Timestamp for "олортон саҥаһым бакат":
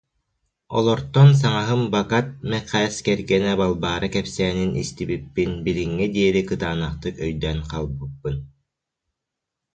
0.77-2.27